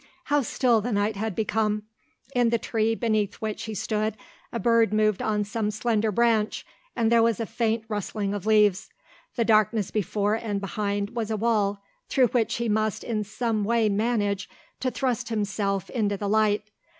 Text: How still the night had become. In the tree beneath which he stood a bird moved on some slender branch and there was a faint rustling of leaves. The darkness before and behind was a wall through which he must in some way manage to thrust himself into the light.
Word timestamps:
How 0.23 0.41
still 0.41 0.81
the 0.81 0.91
night 0.91 1.15
had 1.15 1.35
become. 1.35 1.83
In 2.33 2.49
the 2.49 2.57
tree 2.57 2.95
beneath 2.95 3.35
which 3.35 3.65
he 3.65 3.75
stood 3.75 4.17
a 4.51 4.59
bird 4.59 4.91
moved 4.91 5.21
on 5.21 5.43
some 5.43 5.69
slender 5.69 6.11
branch 6.11 6.65
and 6.95 7.11
there 7.11 7.21
was 7.21 7.39
a 7.39 7.45
faint 7.45 7.85
rustling 7.87 8.33
of 8.33 8.47
leaves. 8.47 8.89
The 9.35 9.45
darkness 9.45 9.91
before 9.91 10.33
and 10.33 10.59
behind 10.59 11.11
was 11.11 11.29
a 11.29 11.37
wall 11.37 11.83
through 12.09 12.29
which 12.29 12.55
he 12.55 12.67
must 12.67 13.03
in 13.03 13.23
some 13.23 13.63
way 13.63 13.89
manage 13.89 14.49
to 14.79 14.89
thrust 14.89 15.29
himself 15.29 15.87
into 15.91 16.17
the 16.17 16.27
light. 16.27 16.71